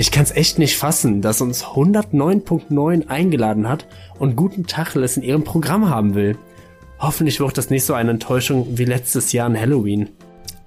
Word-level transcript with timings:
Ich 0.00 0.10
kann's 0.10 0.30
echt 0.30 0.58
nicht 0.58 0.78
fassen, 0.78 1.20
dass 1.20 1.42
uns 1.42 1.62
109.9 1.62 3.08
eingeladen 3.08 3.68
hat 3.68 3.86
und 4.18 4.34
guten 4.34 4.66
Tacheles 4.66 5.18
in 5.18 5.22
ihrem 5.22 5.44
Programm 5.44 5.90
haben 5.90 6.14
will. 6.14 6.38
Hoffentlich 6.98 7.38
wird 7.38 7.58
das 7.58 7.68
nicht 7.68 7.84
so 7.84 7.92
eine 7.92 8.12
Enttäuschung 8.12 8.78
wie 8.78 8.86
letztes 8.86 9.32
Jahr 9.32 9.44
an 9.44 9.60
Halloween. 9.60 10.08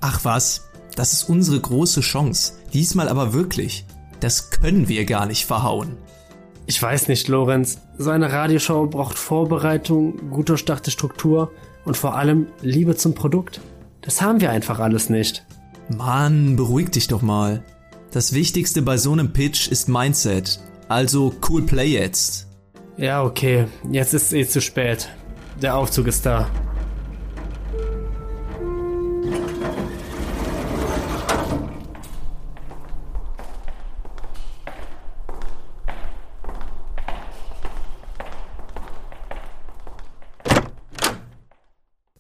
Ach 0.02 0.20
was, 0.22 0.70
das 0.96 1.14
ist 1.14 1.24
unsere 1.24 1.60
große 1.60 2.02
Chance. 2.02 2.60
Diesmal 2.74 3.10
aber 3.10 3.34
wirklich. 3.34 3.88
Das 4.20 4.52
können 4.52 4.88
wir 4.88 5.04
gar 5.04 5.26
nicht 5.26 5.48
verhauen. 5.48 5.98
Ich 6.68 6.80
weiß 6.80 7.08
nicht, 7.08 7.28
Lorenz. 7.28 7.80
So 7.98 8.12
eine 8.12 8.32
Radioshow 8.32 8.86
braucht 8.86 9.18
Vorbereitung, 9.18 10.30
gut 10.30 10.50
durchdachte 10.50 10.92
Struktur 10.92 11.52
und 11.86 11.98
vor 11.98 12.16
allem 12.16 12.50
Liebe 12.62 12.96
zum 12.96 13.16
Produkt. 13.16 13.62
Das 14.02 14.22
haben 14.22 14.42
wir 14.42 14.52
einfach 14.52 14.78
alles 14.78 15.10
nicht. 15.10 15.44
Mann, 15.90 16.56
beruhig 16.56 16.92
dich 16.92 17.08
doch 17.08 17.24
mal. 17.24 17.64
Das 18.14 18.32
Wichtigste 18.32 18.84
bei 18.84 18.98
so 18.98 19.12
einem 19.12 19.34
Pitch 19.34 19.70
ist 19.70 19.90
Mindset. 19.90 20.60
Also 20.88 21.34
cool 21.50 21.64
play 21.64 21.88
jetzt. 21.88 22.48
Ja, 22.96 23.24
okay. 23.24 23.66
Jetzt 23.90 24.14
ist 24.14 24.28
es 24.28 24.34
eh 24.34 24.48
zu 24.48 24.62
spät. 24.62 25.10
Der 25.60 25.76
Aufzug 25.76 26.06
ist 26.06 26.24
da. 26.24 26.48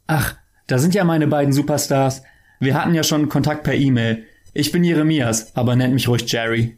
Ach, 0.07 0.35
da 0.65 0.79
sind 0.79 0.95
ja 0.95 1.03
meine 1.03 1.27
beiden 1.27 1.53
Superstars. 1.53 2.23
Wir 2.59 2.73
hatten 2.73 2.95
ja 2.95 3.03
schon 3.03 3.29
Kontakt 3.29 3.61
per 3.61 3.75
E-Mail. 3.75 4.25
Ich 4.53 4.71
bin 4.71 4.83
Jeremias, 4.83 5.55
aber 5.55 5.75
nennt 5.75 5.95
mich 5.95 6.07
ruhig 6.07 6.31
Jerry. 6.31 6.77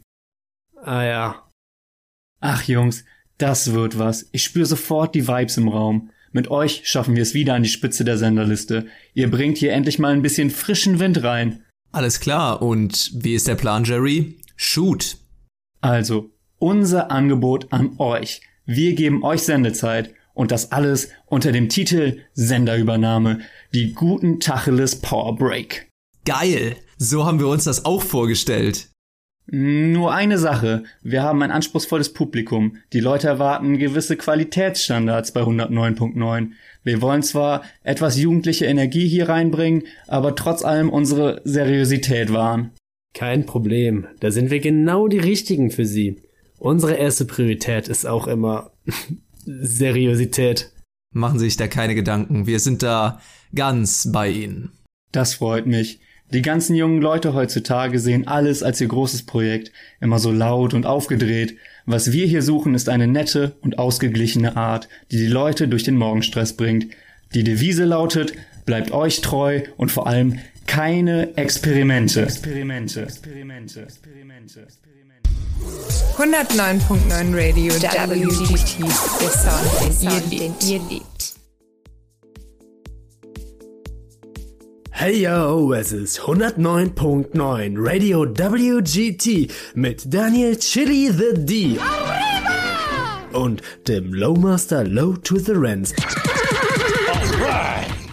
Ah 0.82 1.02
ja. 1.02 1.50
Ach 2.40 2.62
Jungs, 2.62 3.04
das 3.38 3.72
wird 3.72 3.98
was. 3.98 4.28
Ich 4.32 4.44
spüre 4.44 4.66
sofort 4.66 5.14
die 5.14 5.28
Vibes 5.28 5.58
im 5.58 5.68
Raum. 5.68 6.10
Mit 6.32 6.50
euch 6.50 6.82
schaffen 6.84 7.16
wir 7.16 7.22
es 7.22 7.34
wieder 7.34 7.54
an 7.54 7.62
die 7.62 7.68
Spitze 7.68 8.04
der 8.04 8.18
Senderliste. 8.18 8.86
Ihr 9.14 9.30
bringt 9.30 9.58
hier 9.58 9.72
endlich 9.72 9.98
mal 9.98 10.12
ein 10.12 10.22
bisschen 10.22 10.50
frischen 10.50 10.98
Wind 11.00 11.22
rein. 11.22 11.64
Alles 11.92 12.20
klar, 12.20 12.62
und 12.62 13.10
wie 13.14 13.34
ist 13.34 13.46
der 13.46 13.54
Plan, 13.54 13.84
Jerry? 13.84 14.38
Shoot. 14.56 15.18
Also, 15.80 16.30
unser 16.58 17.10
Angebot 17.10 17.72
an 17.72 17.96
euch. 17.98 18.40
Wir 18.64 18.94
geben 18.94 19.22
euch 19.22 19.42
Sendezeit 19.42 20.14
und 20.34 20.50
das 20.50 20.72
alles 20.72 21.10
unter 21.26 21.52
dem 21.52 21.68
Titel 21.68 22.22
Senderübernahme. 22.32 23.40
Die 23.72 23.92
guten 23.92 24.40
Tacheles 24.40 25.00
Power 25.00 25.36
Break. 25.36 25.88
Geil. 26.24 26.76
So 26.98 27.24
haben 27.26 27.38
wir 27.38 27.48
uns 27.48 27.64
das 27.64 27.84
auch 27.84 28.02
vorgestellt. 28.02 28.88
Nur 29.48 30.12
eine 30.12 30.38
Sache. 30.38 30.82
Wir 31.02 31.22
haben 31.22 31.40
ein 31.42 31.52
anspruchsvolles 31.52 32.12
Publikum. 32.12 32.78
Die 32.92 33.00
Leute 33.00 33.28
erwarten 33.28 33.78
gewisse 33.78 34.16
Qualitätsstandards 34.16 35.32
bei 35.32 35.42
109.9. 35.42 36.50
Wir 36.82 37.00
wollen 37.00 37.22
zwar 37.22 37.62
etwas 37.84 38.18
jugendliche 38.18 38.66
Energie 38.66 39.06
hier 39.06 39.28
reinbringen, 39.28 39.84
aber 40.08 40.34
trotz 40.34 40.64
allem 40.64 40.90
unsere 40.90 41.42
Seriosität 41.44 42.32
wahren. 42.32 42.72
Kein 43.14 43.46
Problem. 43.46 44.08
Da 44.18 44.32
sind 44.32 44.50
wir 44.50 44.58
genau 44.58 45.06
die 45.06 45.18
Richtigen 45.18 45.70
für 45.70 45.86
Sie. 45.86 46.22
Unsere 46.58 46.94
erste 46.94 47.24
Priorität 47.24 47.86
ist 47.86 48.04
auch 48.04 48.26
immer 48.26 48.72
Seriosität. 49.44 50.72
Machen 51.14 51.38
Sie 51.38 51.44
sich 51.44 51.56
da 51.56 51.68
keine 51.68 51.94
Gedanken. 51.94 52.46
Wir 52.46 52.58
sind 52.58 52.82
da 52.82 53.20
ganz 53.54 54.10
bei 54.10 54.28
Ihnen. 54.28 54.72
Das 55.12 55.34
freut 55.34 55.66
mich. 55.66 56.00
Die 56.32 56.42
ganzen 56.42 56.74
jungen 56.74 57.00
Leute 57.00 57.34
heutzutage 57.34 58.00
sehen 58.00 58.26
alles 58.26 58.64
als 58.64 58.80
ihr 58.80 58.88
großes 58.88 59.22
Projekt, 59.26 59.70
immer 60.00 60.18
so 60.18 60.32
laut 60.32 60.74
und 60.74 60.84
aufgedreht. 60.84 61.56
Was 61.84 62.10
wir 62.10 62.26
hier 62.26 62.42
suchen, 62.42 62.74
ist 62.74 62.88
eine 62.88 63.06
nette 63.06 63.54
und 63.60 63.78
ausgeglichene 63.78 64.56
Art, 64.56 64.88
die 65.12 65.18
die 65.18 65.28
Leute 65.28 65.68
durch 65.68 65.84
den 65.84 65.96
Morgenstress 65.96 66.54
bringt. 66.54 66.88
Die 67.32 67.44
Devise 67.44 67.84
lautet, 67.84 68.32
bleibt 68.64 68.90
euch 68.90 69.20
treu 69.20 69.62
und 69.76 69.92
vor 69.92 70.08
allem 70.08 70.40
keine 70.66 71.36
Experimente. 71.36 72.22
Experimente. 72.22 73.02
Experimente. 73.02 73.82
Experimente. 73.82 74.62
Experimente. 74.62 74.96
109.9 76.16 77.34
Radio 77.34 77.72
WGT. 77.74 78.78
Der 79.20 79.30
Sound, 79.30 81.15
Hey 85.06 85.22
yo, 85.22 85.72
es 85.72 85.92
ist 85.92 86.22
109.9 86.22 87.74
Radio 87.76 88.26
WGT 88.26 89.52
mit 89.76 90.12
Daniel 90.12 90.56
Chili 90.56 91.12
the 91.12 91.32
D. 91.32 91.78
Und 93.32 93.62
dem 93.86 94.12
Lowmaster 94.12 94.82
Low 94.82 95.14
to 95.14 95.38
the 95.38 95.52
Rents. 95.52 95.94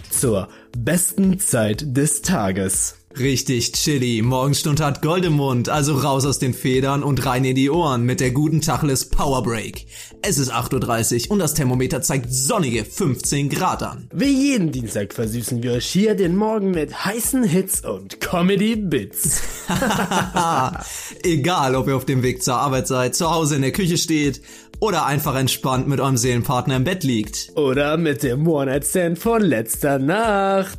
Zur 0.08 0.46
besten 0.78 1.40
Zeit 1.40 1.96
des 1.96 2.22
Tages. 2.22 3.03
Richtig 3.18 3.72
chilly. 3.72 4.22
Morgenstund 4.22 4.80
hat 4.80 5.00
Gold 5.00 5.24
im 5.24 5.34
Mund, 5.34 5.68
also 5.68 5.94
raus 5.94 6.26
aus 6.26 6.40
den 6.40 6.52
Federn 6.52 7.04
und 7.04 7.24
rein 7.24 7.44
in 7.44 7.54
die 7.54 7.70
Ohren 7.70 8.02
mit 8.02 8.18
der 8.18 8.32
guten 8.32 8.60
Tacheles 8.60 9.08
Power 9.08 9.42
Break. 9.42 9.86
Es 10.22 10.38
ist 10.38 10.52
8.30 10.52 11.26
Uhr 11.26 11.32
und 11.32 11.38
das 11.38 11.54
Thermometer 11.54 12.02
zeigt 12.02 12.32
sonnige 12.32 12.84
15 12.84 13.50
Grad 13.50 13.84
an. 13.84 14.08
Wie 14.12 14.50
jeden 14.50 14.72
Dienstag 14.72 15.14
versüßen 15.14 15.62
wir 15.62 15.74
euch 15.74 15.86
hier 15.86 16.16
den 16.16 16.34
Morgen 16.36 16.72
mit 16.72 17.04
heißen 17.04 17.44
Hits 17.44 17.84
und 17.84 18.20
Comedy-Bits. 18.20 19.42
Egal, 21.22 21.76
ob 21.76 21.86
ihr 21.86 21.96
auf 21.96 22.06
dem 22.06 22.24
Weg 22.24 22.42
zur 22.42 22.56
Arbeit 22.56 22.88
seid, 22.88 23.14
zu 23.14 23.30
Hause 23.30 23.54
in 23.54 23.62
der 23.62 23.72
Küche 23.72 23.96
steht 23.96 24.42
oder 24.80 25.06
einfach 25.06 25.36
entspannt 25.36 25.86
mit 25.86 26.00
eurem 26.00 26.16
Seelenpartner 26.16 26.76
im 26.76 26.84
Bett 26.84 27.04
liegt. 27.04 27.52
Oder 27.54 27.96
mit 27.96 28.24
dem 28.24 28.46
One-Night-Stand 28.46 29.18
von 29.18 29.40
letzter 29.40 30.00
Nacht. 30.00 30.78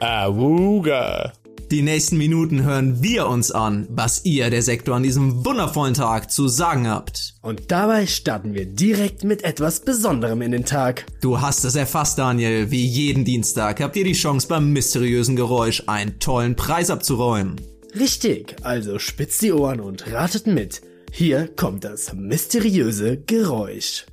Awuga. 0.00 1.32
Die 1.70 1.82
nächsten 1.82 2.16
Minuten 2.16 2.62
hören 2.62 3.02
wir 3.02 3.26
uns 3.26 3.50
an, 3.50 3.86
was 3.90 4.24
ihr, 4.24 4.48
der 4.48 4.62
Sektor, 4.62 4.96
an 4.96 5.02
diesem 5.02 5.44
wundervollen 5.44 5.92
Tag 5.92 6.30
zu 6.30 6.48
sagen 6.48 6.88
habt. 6.88 7.34
Und 7.42 7.70
dabei 7.70 8.06
starten 8.06 8.54
wir 8.54 8.64
direkt 8.64 9.22
mit 9.22 9.44
etwas 9.44 9.80
Besonderem 9.80 10.40
in 10.40 10.52
den 10.52 10.64
Tag. 10.64 11.04
Du 11.20 11.42
hast 11.42 11.64
es 11.64 11.74
erfasst, 11.74 12.18
Daniel. 12.18 12.70
Wie 12.70 12.86
jeden 12.86 13.26
Dienstag 13.26 13.82
habt 13.82 13.96
ihr 13.96 14.04
die 14.04 14.14
Chance 14.14 14.48
beim 14.48 14.72
mysteriösen 14.72 15.36
Geräusch 15.36 15.82
einen 15.86 16.18
tollen 16.18 16.56
Preis 16.56 16.88
abzuräumen. 16.88 17.60
Richtig, 17.94 18.56
also 18.62 18.98
spitzt 18.98 19.42
die 19.42 19.52
Ohren 19.52 19.80
und 19.80 20.10
ratet 20.10 20.46
mit. 20.46 20.80
Hier 21.12 21.48
kommt 21.48 21.84
das 21.84 22.14
mysteriöse 22.14 23.18
Geräusch. 23.18 24.06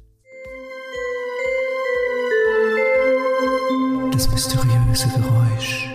Das 4.12 4.30
mysteriöse 4.30 5.08
Geräusch. 5.16 5.95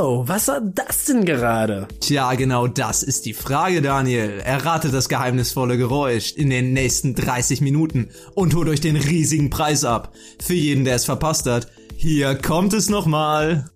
Low, 0.00 0.26
was 0.26 0.48
war 0.48 0.62
das 0.62 1.04
denn 1.04 1.26
gerade? 1.26 1.86
Tja, 2.00 2.32
genau 2.32 2.66
das 2.66 3.02
ist 3.02 3.26
die 3.26 3.34
Frage, 3.34 3.82
Daniel. 3.82 4.40
Errate 4.42 4.88
das 4.88 5.10
geheimnisvolle 5.10 5.76
Geräusch 5.76 6.32
in 6.32 6.48
den 6.48 6.72
nächsten 6.72 7.14
30 7.14 7.60
Minuten 7.60 8.08
und 8.34 8.54
holt 8.54 8.70
euch 8.70 8.80
den 8.80 8.96
riesigen 8.96 9.50
Preis 9.50 9.84
ab. 9.84 10.14
Für 10.42 10.54
jeden, 10.54 10.86
der 10.86 10.94
es 10.94 11.04
verpasst 11.04 11.44
hat, 11.44 11.70
hier 11.96 12.34
kommt 12.34 12.72
es 12.72 12.88
nochmal. 12.88 13.66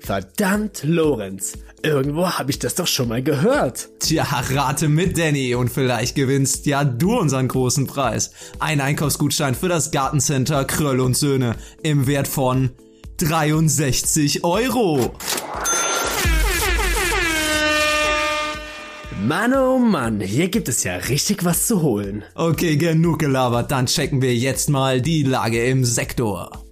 Verdammt, 0.00 0.82
Lorenz. 0.82 1.58
Irgendwo 1.82 2.26
habe 2.26 2.50
ich 2.50 2.58
das 2.58 2.74
doch 2.74 2.86
schon 2.86 3.08
mal 3.08 3.22
gehört. 3.22 3.90
Tja, 4.00 4.24
rate 4.24 4.88
mit, 4.88 5.18
Danny, 5.18 5.54
und 5.54 5.68
vielleicht 5.68 6.14
gewinnst 6.14 6.64
ja 6.64 6.84
du 6.84 7.18
unseren 7.18 7.48
großen 7.48 7.86
Preis. 7.86 8.30
Ein 8.60 8.80
Einkaufsgutschein 8.80 9.54
für 9.54 9.68
das 9.68 9.90
Gartencenter 9.90 10.64
Kröll 10.64 11.00
und 11.00 11.18
Söhne 11.18 11.56
im 11.82 12.06
Wert 12.06 12.28
von 12.28 12.70
63 13.18 14.44
Euro. 14.44 15.14
Mann, 19.22 19.54
oh 19.54 19.78
Mann, 19.78 20.20
hier 20.20 20.48
gibt 20.48 20.68
es 20.68 20.84
ja 20.84 20.96
richtig 20.96 21.44
was 21.44 21.66
zu 21.66 21.80
holen. 21.80 22.24
Okay, 22.34 22.76
genug 22.76 23.20
gelabert, 23.20 23.70
dann 23.70 23.86
checken 23.86 24.20
wir 24.20 24.34
jetzt 24.34 24.68
mal 24.68 25.00
die 25.00 25.22
Lage 25.22 25.64
im 25.64 25.84
Sektor. 25.84 26.64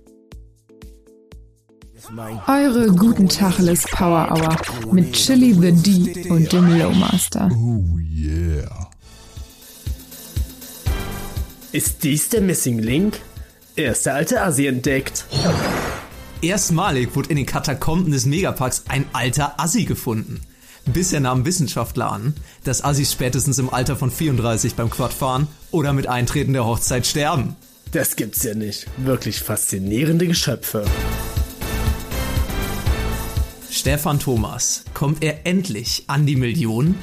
Eure 2.46 2.88
guten 2.88 3.28
Tacheles 3.28 3.84
Power 3.84 4.28
Hour 4.32 4.92
mit 4.92 5.12
Chili 5.12 5.54
the 5.54 5.72
D 5.72 6.28
und 6.28 6.52
dem 6.52 6.78
Lowmaster. 6.78 7.48
Oh 7.54 7.98
yeah. 7.98 8.90
Ist 11.70 12.02
dies 12.04 12.28
der 12.28 12.42
Missing 12.42 12.80
Link? 12.80 13.20
Erste 13.76 14.12
alte 14.12 14.42
Asi 14.42 14.66
entdeckt. 14.66 15.24
Erstmalig 16.42 17.14
wurde 17.14 17.30
in 17.30 17.36
den 17.36 17.46
Katakomben 17.46 18.10
des 18.10 18.26
Megaparks 18.26 18.82
ein 18.88 19.04
alter 19.12 19.60
Assi 19.60 19.84
gefunden. 19.84 20.40
Bisher 20.86 21.20
nahmen 21.20 21.46
Wissenschaftler 21.46 22.10
an, 22.10 22.34
dass 22.64 22.82
Assis 22.82 23.12
spätestens 23.12 23.60
im 23.60 23.72
Alter 23.72 23.94
von 23.94 24.10
34 24.10 24.74
beim 24.74 24.90
Quadfahren 24.90 25.46
oder 25.70 25.92
mit 25.92 26.08
Eintreten 26.08 26.52
der 26.52 26.66
Hochzeit 26.66 27.06
sterben. 27.06 27.54
Das 27.92 28.16
gibt's 28.16 28.42
ja 28.42 28.54
nicht. 28.54 28.86
Wirklich 28.96 29.38
faszinierende 29.38 30.26
Geschöpfe. 30.26 30.84
Stefan 33.70 34.18
Thomas, 34.18 34.82
kommt 34.94 35.22
er 35.22 35.46
endlich 35.46 36.04
an 36.08 36.26
die 36.26 36.36
Million? 36.36 36.96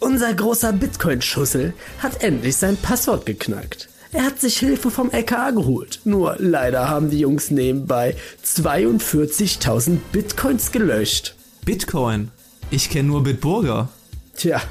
Unser 0.00 0.34
großer 0.34 0.72
Bitcoin-Schussel 0.72 1.72
hat 2.00 2.24
endlich 2.24 2.56
sein 2.56 2.76
Passwort 2.76 3.26
geknackt. 3.26 3.88
Er 4.12 4.24
hat 4.24 4.40
sich 4.40 4.58
Hilfe 4.58 4.90
vom 4.90 5.10
LKA 5.10 5.50
geholt. 5.50 6.00
Nur 6.04 6.36
leider 6.38 6.88
haben 6.88 7.10
die 7.10 7.20
Jungs 7.20 7.50
nebenbei 7.50 8.16
42.000 8.44 9.98
Bitcoins 10.12 10.72
gelöscht. 10.72 11.34
Bitcoin? 11.64 12.30
Ich 12.70 12.88
kenne 12.88 13.08
nur 13.08 13.22
Bitburger. 13.22 13.90
Tja, 14.34 14.62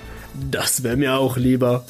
das 0.49 0.81
wäre 0.81 0.97
mir 0.97 1.17
auch 1.17 1.37
lieber. 1.37 1.85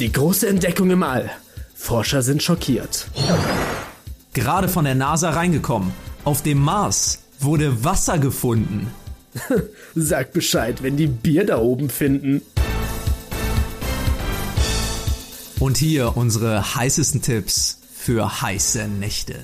Die 0.00 0.10
große 0.10 0.48
Entdeckung 0.48 0.90
im 0.90 1.04
All. 1.04 1.30
Forscher 1.74 2.22
sind 2.22 2.42
schockiert. 2.42 3.06
Gerade 4.32 4.68
von 4.68 4.84
der 4.84 4.96
NASA 4.96 5.30
reingekommen. 5.30 5.92
Auf 6.24 6.42
dem 6.42 6.58
Mars 6.60 7.20
wurde 7.38 7.84
Wasser 7.84 8.18
gefunden. 8.18 8.88
Sag 9.94 10.32
Bescheid, 10.32 10.82
wenn 10.82 10.96
die 10.96 11.06
Bier 11.06 11.46
da 11.46 11.58
oben 11.58 11.88
finden. 11.88 12.42
Und 15.62 15.76
hier 15.76 16.16
unsere 16.16 16.74
heißesten 16.74 17.22
Tipps 17.22 17.78
für 17.94 18.42
heiße 18.42 18.88
Nächte. 18.88 19.36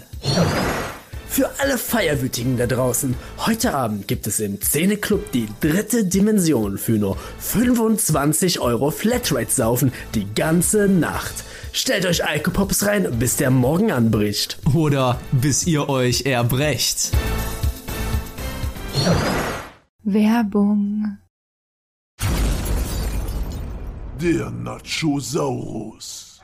Für 1.29 1.49
alle 1.61 1.79
Feierwütigen 1.79 2.57
da 2.57 2.67
draußen, 2.67 3.15
heute 3.47 3.73
Abend 3.73 4.09
gibt 4.09 4.27
es 4.27 4.41
im 4.41 4.61
Szene-Club 4.61 5.31
die 5.31 5.47
dritte 5.61 6.05
Dimension 6.07 6.77
für 6.77 6.99
nur 6.99 7.17
25 7.39 8.59
Euro 8.59 8.91
Flatrate 8.91 9.49
saufen 9.49 9.93
die 10.17 10.27
ganze 10.35 10.89
Nacht. 10.89 11.45
Stellt 11.73 12.05
euch 12.05 12.27
Alkopops 12.27 12.85
rein, 12.85 13.07
bis 13.21 13.37
der 13.37 13.53
Morgen 13.53 13.93
anbricht. 13.93 14.59
Oder 14.75 15.21
bis 15.31 15.69
ihr 15.69 15.89
euch 15.89 16.23
erbrecht. 16.23 17.13
Werbung. 20.03 21.19
Der 24.21 24.51
Nachosaurus. 24.51 26.41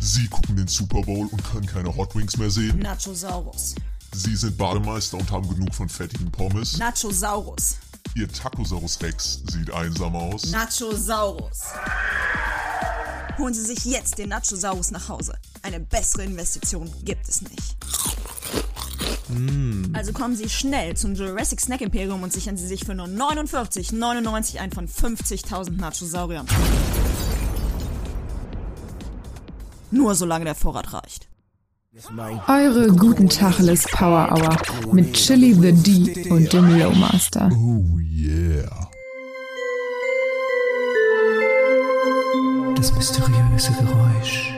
Sie 0.00 0.26
gucken 0.28 0.56
den 0.56 0.66
Super 0.66 1.02
Bowl 1.02 1.28
und 1.30 1.44
können 1.44 1.66
keine 1.66 1.94
Hot 1.94 2.16
Wings 2.16 2.38
mehr 2.38 2.50
sehen. 2.50 2.78
Nachosaurus. 2.78 3.74
Sie 4.14 4.34
sind 4.34 4.56
Bademeister 4.56 5.18
und 5.18 5.30
haben 5.30 5.46
genug 5.46 5.74
von 5.74 5.90
fettigen 5.90 6.32
Pommes. 6.32 6.78
Nachosaurus. 6.78 7.76
Ihr 8.14 8.32
Tacosaurus 8.32 9.02
Rex 9.02 9.42
sieht 9.52 9.70
einsam 9.70 10.16
aus. 10.16 10.46
Nachosaurus. 10.46 11.64
Holen 13.36 13.52
Sie 13.52 13.66
sich 13.66 13.84
jetzt 13.84 14.16
den 14.16 14.30
Nachosaurus 14.30 14.90
nach 14.90 15.10
Hause. 15.10 15.36
Eine 15.60 15.80
bessere 15.80 16.24
Investition 16.24 16.90
gibt 17.04 17.28
es 17.28 17.42
nicht. 17.42 17.76
Also 19.92 20.12
kommen 20.12 20.36
Sie 20.36 20.48
schnell 20.48 20.96
zum 20.96 21.14
Jurassic 21.14 21.60
Snack 21.60 21.80
Imperium 21.80 22.22
und 22.22 22.32
sichern 22.32 22.56
Sie 22.56 22.66
sich 22.66 22.84
für 22.84 22.94
nur 22.94 23.06
49,99 23.06 24.58
ein 24.58 24.70
von 24.70 24.88
50.000 24.88 25.76
Nachosauriern. 25.80 26.46
Nur 29.90 30.14
solange 30.14 30.44
der 30.44 30.54
Vorrat 30.54 30.92
reicht. 30.92 31.28
Eure 32.46 32.88
guten 32.88 33.28
Tacheles 33.28 33.84
Power 33.84 34.30
Hour 34.30 34.92
mit 34.92 35.14
Chili 35.14 35.54
the 35.54 35.72
D 35.72 36.30
und 36.30 36.52
dem 36.52 36.78
Lowmaster. 36.78 37.50
Oh 37.54 37.98
yeah. 37.98 38.90
Das 42.76 42.92
mysteriöse 42.94 43.72
Geräusch. 43.72 44.55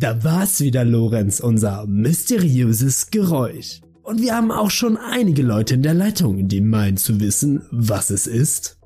Da 0.00 0.24
war's 0.24 0.62
wieder, 0.62 0.82
Lorenz, 0.82 1.40
unser 1.40 1.86
mysteriöses 1.86 3.10
Geräusch. 3.10 3.82
Und 4.02 4.22
wir 4.22 4.34
haben 4.34 4.50
auch 4.50 4.70
schon 4.70 4.96
einige 4.96 5.42
Leute 5.42 5.74
in 5.74 5.82
der 5.82 5.92
Leitung, 5.92 6.48
die 6.48 6.62
meinen 6.62 6.96
zu 6.96 7.20
wissen, 7.20 7.60
was 7.70 8.08
es 8.08 8.26
ist. 8.26 8.78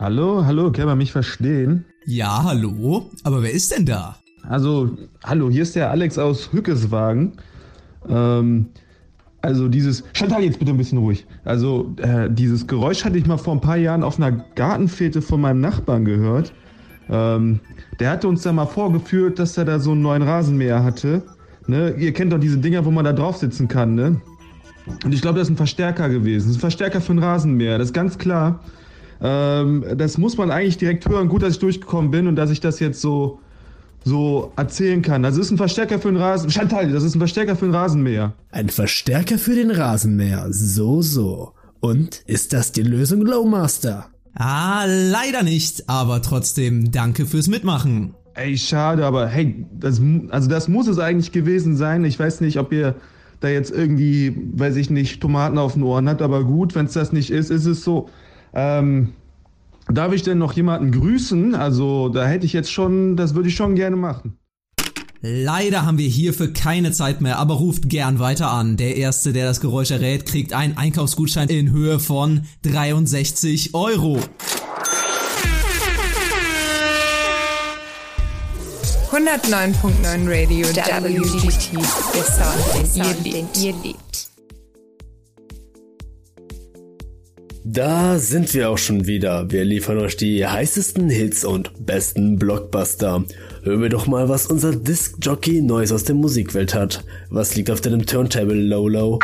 Hallo, 0.00 0.44
hallo, 0.44 0.72
kann 0.72 0.86
man 0.86 0.98
mich 0.98 1.12
verstehen? 1.12 1.84
Ja, 2.04 2.42
hallo? 2.42 3.08
Aber 3.22 3.40
wer 3.40 3.52
ist 3.52 3.70
denn 3.70 3.86
da? 3.86 4.16
Also, 4.42 4.98
hallo, 5.22 5.48
hier 5.48 5.62
ist 5.62 5.76
der 5.76 5.92
Alex 5.92 6.18
aus 6.18 6.52
Hückeswagen. 6.52 7.34
Ähm, 8.08 8.70
also 9.42 9.68
dieses, 9.68 10.04
Chantal, 10.12 10.44
jetzt 10.44 10.58
bitte 10.58 10.70
ein 10.70 10.76
bisschen 10.76 10.98
ruhig. 10.98 11.26
Also, 11.44 11.94
äh, 11.98 12.30
dieses 12.30 12.66
Geräusch 12.66 13.04
hatte 13.04 13.18
ich 13.18 13.26
mal 13.26 13.36
vor 13.36 13.54
ein 13.54 13.60
paar 13.60 13.76
Jahren 13.76 14.04
auf 14.04 14.18
einer 14.18 14.32
Gartenfete 14.54 15.20
von 15.20 15.40
meinem 15.40 15.60
Nachbarn 15.60 16.04
gehört. 16.04 16.52
Ähm, 17.10 17.58
der 17.98 18.10
hatte 18.10 18.28
uns 18.28 18.42
da 18.42 18.52
mal 18.52 18.66
vorgeführt, 18.66 19.38
dass 19.38 19.58
er 19.58 19.64
da 19.64 19.80
so 19.80 19.92
einen 19.92 20.02
neuen 20.02 20.22
Rasenmäher 20.22 20.84
hatte. 20.84 21.22
Ne? 21.66 21.94
Ihr 21.98 22.12
kennt 22.12 22.32
doch 22.32 22.38
diese 22.38 22.58
Dinger, 22.58 22.84
wo 22.84 22.90
man 22.90 23.04
da 23.04 23.12
drauf 23.12 23.36
sitzen 23.36 23.68
kann, 23.68 23.94
ne? 23.94 24.20
Und 25.04 25.12
ich 25.12 25.22
glaube, 25.22 25.38
das 25.38 25.48
ist 25.48 25.54
ein 25.54 25.56
Verstärker 25.56 26.08
gewesen. 26.08 26.46
Das 26.46 26.52
ist 26.52 26.56
ein 26.56 26.60
Verstärker 26.60 27.00
für 27.00 27.12
einen 27.12 27.22
Rasenmäher, 27.22 27.78
das 27.78 27.88
ist 27.88 27.94
ganz 27.94 28.18
klar. 28.18 28.60
Ähm, 29.20 29.84
das 29.96 30.18
muss 30.18 30.36
man 30.36 30.50
eigentlich 30.50 30.78
direkt 30.78 31.08
hören. 31.08 31.28
Gut, 31.28 31.42
dass 31.42 31.54
ich 31.54 31.58
durchgekommen 31.60 32.10
bin 32.10 32.26
und 32.26 32.36
dass 32.36 32.50
ich 32.50 32.60
das 32.60 32.80
jetzt 32.80 33.00
so, 33.00 33.38
so 34.04 34.52
erzählen 34.56 35.02
kann. 35.02 35.22
Das 35.22 35.36
ist 35.36 35.50
ein 35.50 35.56
Verstärker 35.56 35.98
für 35.98 36.08
einen 36.08 36.16
Rasen. 36.16 36.50
Chantal, 36.50 36.90
das 36.90 37.04
ist 37.04 37.14
ein 37.14 37.20
Verstärker 37.20 37.56
für 37.56 37.66
einen 37.66 37.74
Rasenmäher. 37.74 38.34
Ein 38.50 38.68
Verstärker 38.68 39.38
für 39.38 39.54
den 39.54 39.70
Rasenmäher. 39.70 40.46
So, 40.50 41.02
so. 41.02 41.52
Und 41.80 42.22
ist 42.26 42.52
das 42.52 42.72
die 42.72 42.82
Lösung, 42.82 43.22
Lowmaster? 43.22 44.06
Ah, 44.34 44.84
leider 44.86 45.42
nicht, 45.42 45.88
aber 45.88 46.22
trotzdem 46.22 46.90
danke 46.90 47.26
fürs 47.26 47.48
Mitmachen. 47.48 48.14
Ey, 48.34 48.56
schade, 48.56 49.04
aber 49.04 49.28
hey, 49.28 49.66
das, 49.72 50.00
also 50.30 50.48
das 50.48 50.68
muss 50.68 50.86
es 50.86 50.98
eigentlich 50.98 51.32
gewesen 51.32 51.76
sein. 51.76 52.04
Ich 52.04 52.18
weiß 52.18 52.40
nicht, 52.40 52.58
ob 52.58 52.72
ihr 52.72 52.94
da 53.40 53.48
jetzt 53.48 53.70
irgendwie, 53.70 54.34
weiß 54.54 54.76
ich 54.76 54.88
nicht, 54.88 55.20
Tomaten 55.20 55.58
auf 55.58 55.74
den 55.74 55.82
Ohren 55.82 56.08
habt, 56.08 56.22
aber 56.22 56.44
gut, 56.44 56.74
wenn 56.74 56.86
es 56.86 56.92
das 56.92 57.12
nicht 57.12 57.30
ist, 57.30 57.50
ist 57.50 57.66
es 57.66 57.84
so. 57.84 58.08
Ähm, 58.54 59.12
darf 59.88 60.12
ich 60.12 60.22
denn 60.22 60.38
noch 60.38 60.52
jemanden 60.52 60.90
grüßen? 60.92 61.54
Also, 61.54 62.08
da 62.08 62.26
hätte 62.26 62.46
ich 62.46 62.52
jetzt 62.52 62.70
schon, 62.70 63.16
das 63.16 63.34
würde 63.34 63.48
ich 63.48 63.56
schon 63.56 63.74
gerne 63.74 63.96
machen. 63.96 64.38
Leider 65.24 65.86
haben 65.86 65.98
wir 65.98 66.08
hierfür 66.08 66.52
keine 66.52 66.90
Zeit 66.90 67.20
mehr, 67.20 67.38
aber 67.38 67.54
ruft 67.54 67.88
gern 67.88 68.18
weiter 68.18 68.50
an. 68.50 68.76
Der 68.76 68.96
Erste, 68.96 69.32
der 69.32 69.46
das 69.46 69.60
Geräusch 69.60 69.92
errät, 69.92 70.26
kriegt 70.26 70.52
einen 70.52 70.76
Einkaufsgutschein 70.76 71.48
in 71.48 71.70
Höhe 71.70 72.00
von 72.00 72.42
63 72.62 73.72
Euro. 73.72 74.18
109.9 79.12 80.26
Radio 80.26 80.66
WGT. 80.66 81.72
Der 82.14 82.84
Sound, 82.86 83.24
den 83.24 83.46
ihr 83.62 83.74
liebt. 83.84 84.31
Da 87.64 88.18
sind 88.18 88.52
wir 88.54 88.70
auch 88.70 88.78
schon 88.78 89.06
wieder. 89.06 89.50
Wir 89.50 89.64
liefern 89.64 89.98
euch 89.98 90.16
die 90.16 90.44
heißesten 90.44 91.08
Hits 91.08 91.44
und 91.44 91.86
besten 91.86 92.36
Blockbuster. 92.36 93.24
Hören 93.62 93.82
wir 93.82 93.88
doch 93.88 94.08
mal, 94.08 94.28
was 94.28 94.46
unser 94.46 94.74
Disc-Jockey 94.74 95.62
Neues 95.62 95.92
aus 95.92 96.02
der 96.02 96.16
Musikwelt 96.16 96.74
hat. 96.74 97.04
Was 97.30 97.54
liegt 97.54 97.70
auf 97.70 97.80
deinem 97.80 98.04
Turntable, 98.04 98.60
Lolo? 98.60 99.20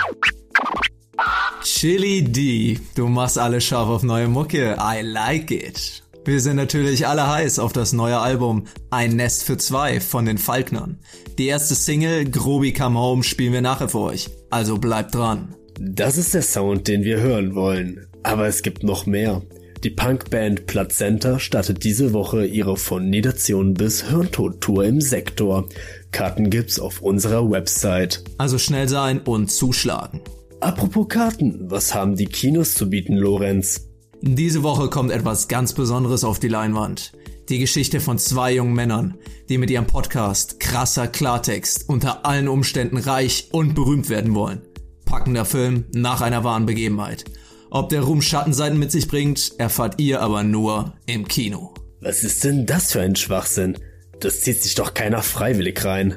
Chili 1.64 2.22
D, 2.22 2.78
du 2.94 3.08
machst 3.08 3.38
alle 3.38 3.60
scharf 3.60 3.88
auf 3.88 4.02
neue 4.04 4.28
Mucke. 4.28 4.76
I 4.78 5.02
like 5.02 5.50
it. 5.50 6.04
Wir 6.24 6.40
sind 6.40 6.56
natürlich 6.56 7.08
alle 7.08 7.26
heiß 7.26 7.58
auf 7.58 7.72
das 7.72 7.92
neue 7.92 8.18
Album 8.18 8.66
Ein 8.90 9.16
Nest 9.16 9.44
für 9.44 9.56
zwei 9.56 9.98
von 9.98 10.26
den 10.26 10.38
Falknern. 10.38 10.98
Die 11.38 11.46
erste 11.46 11.74
Single 11.74 12.30
Grobi 12.30 12.72
Come 12.72 12.98
Home 12.98 13.24
spielen 13.24 13.52
wir 13.52 13.62
nachher 13.62 13.88
für 13.88 14.00
euch. 14.00 14.30
Also 14.50 14.78
bleibt 14.78 15.14
dran. 15.14 15.56
Das 15.80 16.18
ist 16.18 16.34
der 16.34 16.42
Sound, 16.42 16.86
den 16.86 17.02
wir 17.02 17.20
hören 17.20 17.54
wollen. 17.54 18.07
Aber 18.22 18.46
es 18.46 18.62
gibt 18.62 18.82
noch 18.82 19.06
mehr. 19.06 19.42
Die 19.84 19.90
Punkband 19.90 20.66
Plazenta 20.66 21.38
startet 21.38 21.84
diese 21.84 22.12
Woche 22.12 22.44
ihre 22.44 22.76
von 22.76 23.08
Nidation 23.08 23.74
bis 23.74 24.08
Hirntod-Tour 24.08 24.84
im 24.84 25.00
Sektor. 25.00 25.68
Karten 26.10 26.50
gibt's 26.50 26.80
auf 26.80 27.00
unserer 27.00 27.48
Website. 27.48 28.24
Also 28.38 28.58
schnell 28.58 28.88
sein 28.88 29.20
und 29.20 29.52
zuschlagen. 29.52 30.20
Apropos 30.60 31.06
Karten, 31.08 31.70
was 31.70 31.94
haben 31.94 32.16
die 32.16 32.26
Kinos 32.26 32.74
zu 32.74 32.90
bieten, 32.90 33.14
Lorenz? 33.16 33.88
Diese 34.20 34.64
Woche 34.64 34.88
kommt 34.90 35.12
etwas 35.12 35.46
ganz 35.46 35.72
Besonderes 35.72 36.24
auf 36.24 36.40
die 36.40 36.48
Leinwand. 36.48 37.12
Die 37.48 37.60
Geschichte 37.60 38.00
von 38.00 38.18
zwei 38.18 38.54
jungen 38.54 38.74
Männern, 38.74 39.14
die 39.48 39.58
mit 39.58 39.70
ihrem 39.70 39.86
Podcast 39.86 40.58
Krasser 40.58 41.06
Klartext 41.06 41.88
unter 41.88 42.26
allen 42.26 42.48
Umständen 42.48 42.98
reich 42.98 43.48
und 43.52 43.74
berühmt 43.74 44.08
werden 44.10 44.34
wollen. 44.34 44.62
Packender 45.04 45.44
Film 45.44 45.84
nach 45.94 46.20
einer 46.20 46.42
wahren 46.42 46.66
Begebenheit. 46.66 47.24
Ob 47.70 47.90
der 47.90 48.00
Ruhm 48.00 48.22
Schattenseiten 48.22 48.78
mit 48.78 48.90
sich 48.90 49.08
bringt, 49.08 49.52
erfahrt 49.58 50.00
ihr 50.00 50.22
aber 50.22 50.42
nur 50.42 50.94
im 51.06 51.28
Kino. 51.28 51.74
Was 52.00 52.24
ist 52.24 52.44
denn 52.44 52.64
das 52.64 52.92
für 52.92 53.00
ein 53.02 53.16
Schwachsinn? 53.16 53.76
Das 54.20 54.40
zieht 54.40 54.62
sich 54.62 54.74
doch 54.74 54.94
keiner 54.94 55.22
freiwillig 55.22 55.84
rein. 55.84 56.16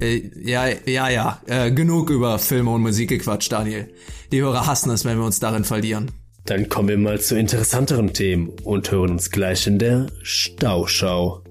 Äh, 0.00 0.30
ja, 0.36 0.66
ja, 0.86 1.08
ja. 1.08 1.40
Äh, 1.46 1.72
genug 1.72 2.10
über 2.10 2.38
Filme 2.38 2.70
und 2.70 2.82
Musik 2.82 3.08
gequatscht, 3.08 3.50
Daniel. 3.50 3.88
Die 4.30 4.40
Hörer 4.40 4.66
hassen 4.66 4.90
es, 4.90 5.04
wenn 5.04 5.18
wir 5.18 5.24
uns 5.24 5.40
darin 5.40 5.64
verlieren. 5.64 6.10
Dann 6.44 6.68
kommen 6.68 6.88
wir 6.88 6.98
mal 6.98 7.20
zu 7.20 7.38
interessanteren 7.38 8.12
Themen 8.12 8.50
und 8.64 8.90
hören 8.90 9.10
uns 9.10 9.30
gleich 9.30 9.66
in 9.66 9.78
der 9.78 10.06
Stauschau. 10.22 11.42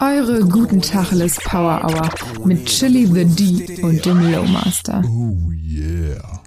Eure 0.00 0.40
guten 0.40 0.80
Tacheles 0.80 1.36
Power 1.36 1.84
Hour 1.84 2.46
mit 2.46 2.64
Chili 2.66 3.06
the 3.06 3.24
D 3.24 3.82
und 3.82 4.04
dem 4.04 4.32
Lowmaster. 4.32 5.02
Oh 5.06 5.50
yeah. 5.52 6.42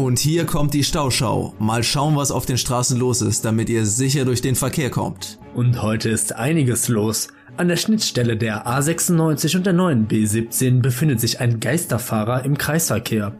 Und 0.00 0.18
hier 0.18 0.46
kommt 0.46 0.72
die 0.72 0.82
Stauschau. 0.82 1.52
Mal 1.58 1.82
schauen, 1.82 2.16
was 2.16 2.30
auf 2.30 2.46
den 2.46 2.56
Straßen 2.56 2.98
los 2.98 3.20
ist, 3.20 3.44
damit 3.44 3.68
ihr 3.68 3.84
sicher 3.84 4.24
durch 4.24 4.40
den 4.40 4.54
Verkehr 4.54 4.88
kommt. 4.88 5.38
Und 5.54 5.82
heute 5.82 6.08
ist 6.08 6.34
einiges 6.34 6.88
los. 6.88 7.28
An 7.58 7.68
der 7.68 7.76
Schnittstelle 7.76 8.38
der 8.38 8.66
A96 8.66 9.58
und 9.58 9.66
der 9.66 9.74
neuen 9.74 10.08
B17 10.08 10.80
befindet 10.80 11.20
sich 11.20 11.40
ein 11.40 11.60
Geisterfahrer 11.60 12.46
im 12.46 12.56
Kreisverkehr. 12.56 13.36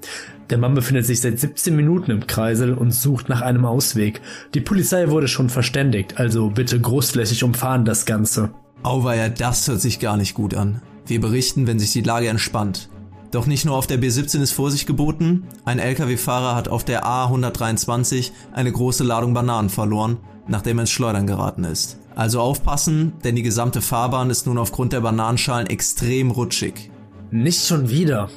Der 0.50 0.59
Mann 0.59 0.75
befindet 0.75 1.07
sich 1.07 1.23
seit 1.23 1.40
17 1.40 1.75
Minuten 1.75 2.11
im 2.11 2.26
Kreisel 2.26 2.75
und 2.75 2.93
sucht 2.93 3.31
nach 3.31 3.40
einem 3.40 3.64
Ausweg. 3.64 4.21
Die 4.52 4.61
Polizei 4.61 5.09
wurde 5.09 5.29
schon 5.29 5.49
verständigt, 5.49 6.19
also 6.19 6.50
bitte 6.50 6.79
großflächig 6.79 7.43
umfahren 7.43 7.87
das 7.87 8.05
Ganze. 8.05 8.50
Auweia, 8.83 9.31
das 9.31 9.67
hört 9.67 9.81
sich 9.81 9.99
gar 9.99 10.19
nicht 10.19 10.35
gut 10.35 10.52
an. 10.52 10.83
Wir 11.07 11.23
berichten, 11.23 11.67
wenn 11.67 11.79
sich 11.79 11.95
die 11.95 12.02
Lage 12.02 12.29
entspannt. 12.29 12.90
Doch 13.31 13.47
nicht 13.47 13.65
nur 13.65 13.77
auf 13.77 13.87
der 13.87 14.01
B17 14.01 14.41
ist 14.41 14.53
Vorsicht 14.53 14.87
geboten, 14.87 15.45
ein 15.65 15.79
LKW-Fahrer 15.79 16.57
hat 16.57 16.69
auf 16.69 16.85
der 16.85 17.05
A123 17.05 18.33
eine 18.53 18.73
große 18.73 19.05
Ladung 19.05 19.35
Bananen 19.35 19.71
verloren, 19.71 20.17
nachdem 20.49 20.79
er 20.79 20.83
ins 20.83 20.91
Schleudern 20.91 21.29
geraten 21.29 21.63
ist. 21.63 21.99
Also 22.17 22.41
aufpassen, 22.41 23.13
denn 23.23 23.37
die 23.37 23.43
gesamte 23.43 23.81
Fahrbahn 23.81 24.31
ist 24.31 24.47
nun 24.47 24.59
aufgrund 24.59 24.93
der 24.93 25.01
Bananenschalen 25.01 25.69
extrem 25.69 26.33
rutschig. 26.33 26.91
Nicht 27.31 27.65
schon 27.65 27.89
wieder. 27.89 28.29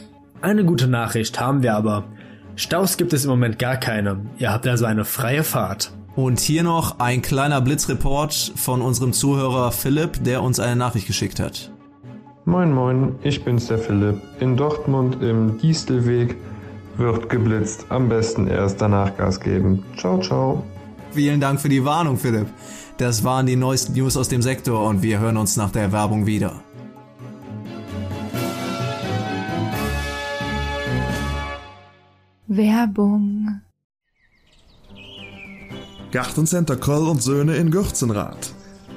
Eine 0.41 0.63
gute 0.63 0.87
Nachricht 0.87 1.39
haben 1.39 1.63
wir 1.63 1.73
aber. 1.73 2.03
Staus 2.55 2.97
gibt 2.97 3.13
es 3.13 3.23
im 3.23 3.31
Moment 3.31 3.57
gar 3.57 3.77
keine. 3.77 4.21
Ihr 4.37 4.51
habt 4.51 4.67
also 4.67 4.85
eine 4.85 5.05
freie 5.05 5.43
Fahrt. 5.43 5.91
Und 6.15 6.39
hier 6.39 6.61
noch 6.61 6.99
ein 6.99 7.23
kleiner 7.23 7.61
Blitzreport 7.61 8.53
von 8.55 8.83
unserem 8.83 9.13
Zuhörer 9.13 9.71
Philipp, 9.71 10.23
der 10.23 10.43
uns 10.43 10.59
eine 10.59 10.75
Nachricht 10.75 11.07
geschickt 11.07 11.39
hat. 11.39 11.71
Moin 12.45 12.73
Moin, 12.73 13.15
ich 13.23 13.45
bin's 13.45 13.67
der 13.67 13.77
Philipp. 13.77 14.21
In 14.41 14.57
Dortmund 14.57 15.21
im 15.21 15.57
Distelweg 15.59 16.35
wird 16.97 17.29
geblitzt. 17.29 17.85
Am 17.87 18.09
besten 18.09 18.47
erst 18.47 18.81
danach 18.81 19.15
Gas 19.15 19.39
geben. 19.39 19.85
Ciao, 19.95 20.19
ciao. 20.19 20.61
Vielen 21.11 21.39
Dank 21.39 21.61
für 21.61 21.69
die 21.69 21.85
Warnung, 21.85 22.17
Philipp. 22.17 22.47
Das 22.97 23.23
waren 23.23 23.45
die 23.45 23.55
neuesten 23.55 23.93
News 23.93 24.17
aus 24.17 24.27
dem 24.27 24.41
Sektor 24.41 24.85
und 24.85 25.01
wir 25.01 25.19
hören 25.19 25.37
uns 25.37 25.55
nach 25.55 25.71
der 25.71 25.93
Werbung 25.93 26.25
wieder. 26.25 26.61
Werbung. 32.47 33.61
Gartencenter 36.11 36.75
Kroll 36.75 37.07
und 37.07 37.23
Söhne 37.23 37.55
in 37.55 37.71
Gürzenrath. 37.71 38.52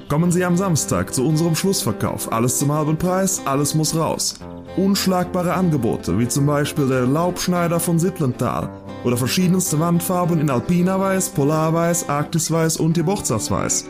Kommen 0.09 0.31
Sie 0.31 0.45
am 0.45 0.55
Samstag 0.55 1.13
zu 1.13 1.27
unserem 1.27 1.53
Schlussverkauf. 1.53 2.31
Alles 2.31 2.59
zum 2.59 2.71
halben 2.71 2.97
Preis, 2.97 3.41
alles 3.43 3.75
muss 3.75 3.93
raus. 3.93 4.35
Unschlagbare 4.77 5.53
Angebote, 5.53 6.17
wie 6.17 6.29
zum 6.29 6.45
Beispiel 6.45 6.87
der 6.87 7.05
Laubschneider 7.05 7.77
von 7.81 7.99
Sittlental 7.99 8.69
oder 9.03 9.17
verschiedenste 9.17 9.81
Wandfarben 9.81 10.39
in 10.39 10.49
Alpina-Weiß, 10.49 11.29
Polarweiß, 11.31 12.07
Arktisweiß 12.07 12.77
und 12.77 12.93
Geburtstagsweiß. 12.93 13.85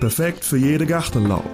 Perfekt 0.00 0.44
für 0.44 0.58
jede 0.58 0.84
Gartenlaube. 0.84 1.48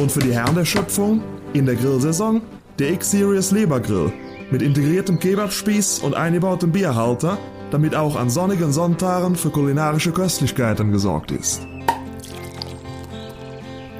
Und 0.00 0.10
für 0.10 0.20
die 0.20 0.34
Herren 0.34 0.56
der 0.56 0.64
Schöpfung 0.64 1.22
in 1.52 1.66
der 1.66 1.76
Grillsaison 1.76 2.42
der 2.80 2.90
X-Series 2.94 3.52
Lebergrill 3.52 4.12
mit 4.50 4.60
integriertem 4.60 5.20
Kebabspieß 5.20 6.00
und 6.00 6.14
eingebautem 6.14 6.72
Bierhalter, 6.72 7.38
damit 7.74 7.96
auch 7.96 8.14
an 8.14 8.30
sonnigen 8.30 8.72
Sonntagen 8.72 9.34
für 9.34 9.50
kulinarische 9.50 10.12
Köstlichkeiten 10.12 10.92
gesorgt 10.92 11.32
ist. 11.32 11.66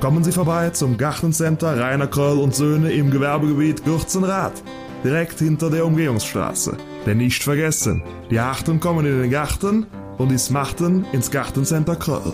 Kommen 0.01 0.23
Sie 0.23 0.31
vorbei 0.31 0.71
zum 0.71 0.97
Gartencenter 0.97 1.77
Rainer 1.81 2.07
Kröll 2.07 2.39
und 2.39 2.55
Söhne 2.55 2.93
im 2.93 3.11
Gewerbegebiet 3.11 3.85
Gürzenrath, 3.85 4.63
direkt 5.03 5.41
hinter 5.41 5.71
der 5.71 5.85
Umgehungsstraße. 5.87 6.77
Denn 7.05 7.17
nicht 7.19 7.43
vergessen, 7.43 8.05
die 8.31 8.39
Achten 8.39 8.79
kommen 8.79 9.07
in 9.07 9.23
den 9.23 9.31
Garten 9.31 9.87
und 10.19 10.31
die 10.31 10.39
Smachten 10.39 11.05
ins 11.11 11.33
Gartencenter 11.33 11.97
Kröll. 11.97 12.33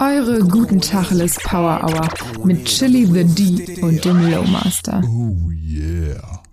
Eure 0.00 0.40
guten 0.40 0.80
Tacheles 0.80 1.36
Power 1.36 1.82
Hour 1.82 2.08
mit 2.44 2.64
Chili 2.64 3.04
the 3.04 3.24
D 3.24 3.82
und 3.82 4.02
dem 4.02 4.30
Lowmaster. 4.30 5.02
Oh 5.06 5.50
yeah. 5.50 6.43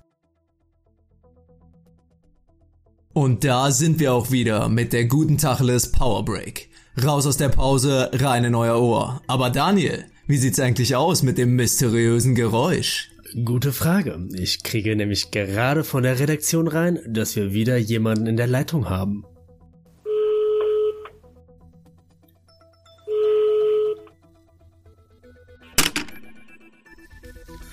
Und 3.14 3.44
da 3.44 3.72
sind 3.72 4.00
wir 4.00 4.14
auch 4.14 4.32
wieder 4.32 4.70
mit 4.70 4.94
der 4.94 5.04
guten 5.04 5.38
Tacheles 5.38 5.92
Power 5.92 6.24
Break. 6.24 6.70
Raus 7.04 7.26
aus 7.26 7.36
der 7.36 7.50
Pause, 7.50 8.10
rein 8.14 8.46
in 8.46 8.56
euer 8.56 8.82
Ohr. 8.82 9.22
Aber 9.28 9.50
Daniel, 9.50 10.06
wie 10.28 10.38
sieht's 10.38 10.62
eigentlich 10.62 10.96
aus 10.96 11.22
mit 11.22 11.38
dem 11.38 11.58
mysteriösen 11.58 12.36
Geräusch? 12.36 13.12
Gute 13.44 13.74
Frage. 13.74 14.30
Ich 14.34 14.64
kriege 14.64 14.96
nämlich 14.96 15.30
gerade 15.32 15.84
von 15.84 16.04
der 16.04 16.20
Redaktion 16.20 16.70
rein, 16.70 17.00
dass 17.06 17.36
wir 17.36 17.52
wieder 17.52 17.76
jemanden 17.76 18.28
in 18.28 18.38
der 18.38 18.48
Leitung 18.48 18.90
haben. 18.90 19.26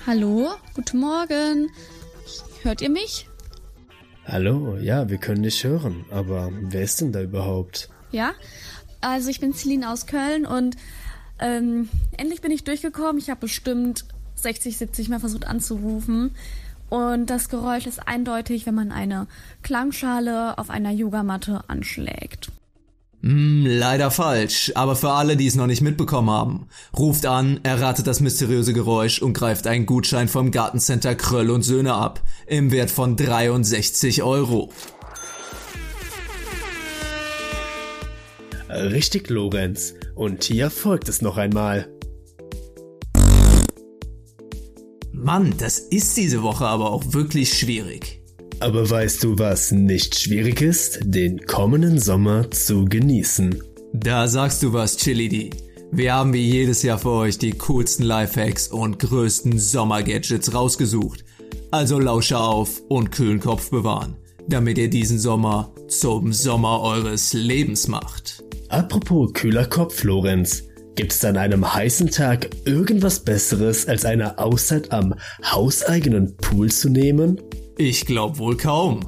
Hallo, 0.05 0.49
guten 0.73 0.99
Morgen. 0.99 1.69
Hört 2.63 2.81
ihr 2.81 2.89
mich? 2.89 3.28
Hallo, 4.31 4.77
ja, 4.77 5.09
wir 5.09 5.17
können 5.17 5.41
dich 5.41 5.63
hören, 5.63 6.05
aber 6.11 6.51
wer 6.53 6.83
ist 6.83 7.01
denn 7.01 7.11
da 7.11 7.19
überhaupt? 7.19 7.89
Ja, 8.11 8.33
also 9.01 9.29
ich 9.29 9.39
bin 9.39 9.55
Celine 9.55 9.89
aus 9.89 10.05
Köln 10.05 10.45
und 10.45 10.77
ähm, 11.39 11.89
endlich 12.15 12.41
bin 12.41 12.51
ich 12.51 12.63
durchgekommen. 12.63 13.17
Ich 13.17 13.31
habe 13.31 13.39
bestimmt 13.39 14.05
60, 14.35 14.77
70 14.77 15.09
Mal 15.09 15.19
versucht 15.19 15.47
anzurufen. 15.47 16.35
Und 16.89 17.31
das 17.31 17.49
Geräusch 17.49 17.87
ist 17.87 18.07
eindeutig, 18.07 18.67
wenn 18.67 18.75
man 18.75 18.91
eine 18.91 19.25
Klangschale 19.63 20.59
auf 20.59 20.69
einer 20.69 20.91
Yogamatte 20.91 21.63
anschlägt. 21.67 22.51
Hm, 23.21 23.65
leider 23.65 24.11
falsch, 24.11 24.71
aber 24.75 24.95
für 24.95 25.09
alle, 25.11 25.35
die 25.35 25.47
es 25.47 25.55
noch 25.55 25.67
nicht 25.67 25.81
mitbekommen 25.81 26.29
haben. 26.29 26.67
Ruft 26.97 27.25
an, 27.25 27.59
erratet 27.63 28.07
das 28.07 28.21
mysteriöse 28.21 28.71
Geräusch 28.71 29.21
und 29.21 29.33
greift 29.33 29.67
einen 29.67 29.85
Gutschein 29.85 30.29
vom 30.29 30.51
Gartencenter 30.51 31.15
Kröll 31.15 31.49
und 31.49 31.63
Söhne 31.63 31.93
ab, 31.93 32.21
im 32.47 32.71
Wert 32.71 32.91
von 32.91 33.17
63 33.17 34.23
Euro. 34.23 34.69
Richtig, 38.69 39.29
Lorenz. 39.29 39.95
Und 40.15 40.43
hier 40.43 40.69
folgt 40.69 41.09
es 41.09 41.21
noch 41.21 41.37
einmal. 41.37 41.89
Mann, 45.11 45.55
das 45.57 45.79
ist 45.79 46.15
diese 46.15 46.43
Woche 46.43 46.65
aber 46.65 46.91
auch 46.91 47.13
wirklich 47.13 47.57
schwierig. 47.57 48.18
Aber 48.61 48.89
weißt 48.89 49.23
du, 49.23 49.39
was 49.39 49.71
nicht 49.71 50.19
schwierig 50.19 50.61
ist? 50.61 50.99
Den 51.03 51.45
kommenden 51.45 51.97
Sommer 51.97 52.51
zu 52.51 52.83
genießen. 52.83 53.63
Da 53.93 54.27
sagst 54.27 54.61
du 54.63 54.73
was, 54.73 54.97
Chilidi. 54.97 55.51
Wir 55.91 56.13
haben 56.13 56.33
wie 56.33 56.45
jedes 56.45 56.83
Jahr 56.83 56.99
für 56.99 57.11
euch 57.11 57.37
die 57.37 57.53
coolsten 57.53 58.03
Lifehacks 58.03 58.67
und 58.67 58.99
größten 58.99 59.57
Sommergadgets 59.57 60.53
rausgesucht. 60.53 61.23
Also 61.71 61.99
lausche 61.99 62.37
auf 62.37 62.81
und 62.89 63.11
kühlen 63.11 63.39
Kopf 63.39 63.69
bewahren, 63.71 64.17
damit 64.47 64.77
ihr 64.77 64.89
diesen 64.89 65.19
Sommer 65.19 65.73
zum 65.87 66.33
Sommer 66.33 66.81
eures 66.81 67.31
Lebens 67.31 67.87
macht. 67.87 68.43
Apropos 68.67 69.31
kühler 69.33 69.65
Kopf, 69.65 70.03
Lorenz. 70.03 70.63
Gibt 70.95 71.13
es 71.13 71.23
an 71.23 71.37
einem 71.37 71.73
heißen 71.73 72.11
Tag 72.11 72.49
irgendwas 72.65 73.21
Besseres, 73.21 73.87
als 73.87 74.03
eine 74.03 74.37
Auszeit 74.37 74.91
am 74.91 75.15
hauseigenen 75.43 76.35
Pool 76.35 76.69
zu 76.69 76.89
nehmen? 76.89 77.39
Ich 77.81 78.05
glaub 78.05 78.39
wohl 78.39 78.57
kaum. 78.57 78.99